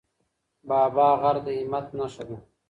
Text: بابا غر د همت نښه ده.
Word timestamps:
بابا 0.67 1.07
غر 1.21 1.35
د 1.45 1.47
همت 1.59 1.87
نښه 1.97 2.23
ده. 2.27 2.37